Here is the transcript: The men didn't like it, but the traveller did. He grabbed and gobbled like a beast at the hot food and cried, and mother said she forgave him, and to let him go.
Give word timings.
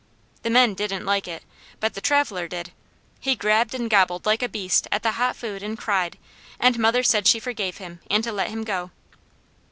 The 0.41 0.49
men 0.49 0.73
didn't 0.73 1.05
like 1.05 1.27
it, 1.27 1.43
but 1.79 1.93
the 1.93 2.01
traveller 2.01 2.47
did. 2.47 2.71
He 3.19 3.35
grabbed 3.35 3.75
and 3.75 3.87
gobbled 3.87 4.25
like 4.25 4.41
a 4.41 4.49
beast 4.49 4.87
at 4.91 5.03
the 5.03 5.11
hot 5.11 5.35
food 5.35 5.61
and 5.61 5.77
cried, 5.77 6.17
and 6.59 6.79
mother 6.79 7.03
said 7.03 7.27
she 7.27 7.39
forgave 7.39 7.77
him, 7.77 7.99
and 8.09 8.23
to 8.23 8.31
let 8.31 8.49
him 8.49 8.63
go. 8.63 8.89